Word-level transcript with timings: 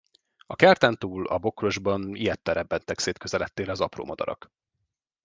A 0.47 0.55
kerten 0.55 0.97
túl, 0.97 1.27
a 1.27 1.37
bokrosban 1.37 2.15
ijedten 2.15 2.53
rebbentek 2.53 2.99
szét 2.99 3.17
közeledtére 3.17 3.71
az 3.71 3.81
apró 3.81 4.05
madarak. 4.05 4.51